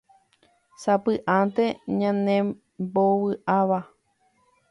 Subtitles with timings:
[0.81, 1.65] sapy'ánte
[1.99, 3.79] ñanembovy'áva